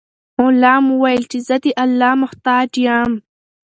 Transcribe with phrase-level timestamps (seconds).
[0.41, 3.11] غلام وویل چې زه د الله محتاج یم.